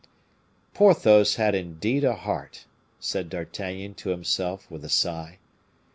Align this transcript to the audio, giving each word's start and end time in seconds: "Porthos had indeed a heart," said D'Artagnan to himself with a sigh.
"Porthos 0.73 1.35
had 1.35 1.53
indeed 1.53 2.03
a 2.03 2.15
heart," 2.15 2.65
said 2.99 3.29
D'Artagnan 3.29 3.93
to 3.93 4.09
himself 4.09 4.65
with 4.71 4.83
a 4.83 4.89
sigh. 4.89 5.37